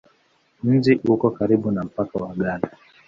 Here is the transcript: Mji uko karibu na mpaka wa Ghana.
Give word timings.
Mji 0.63 0.95
uko 1.11 1.27
karibu 1.37 1.71
na 1.71 1.83
mpaka 1.83 2.17
wa 2.23 2.33
Ghana. 2.35 2.67